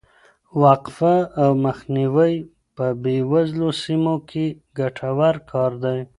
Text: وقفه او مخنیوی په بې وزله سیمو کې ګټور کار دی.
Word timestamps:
وقفه 0.63 1.15
او 1.41 1.49
مخنیوی 1.65 2.33
په 2.75 2.85
بې 3.03 3.17
وزله 3.31 3.69
سیمو 3.83 4.15
کې 4.29 4.45
ګټور 4.77 5.35
کار 5.51 5.71
دی. 5.83 5.99